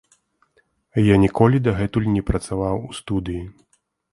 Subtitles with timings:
[1.07, 3.43] Я ніколі дагэтуль не працаваў у студыі.